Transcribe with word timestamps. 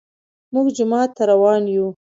موږ 0.53 0.67
جومات 0.77 1.09
ته 1.17 1.23
روان 1.31 1.61
يو 1.75 1.87